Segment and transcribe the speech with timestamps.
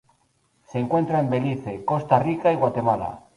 [0.65, 3.19] Se encuentra en Belice, Costa Rica y Guatemala.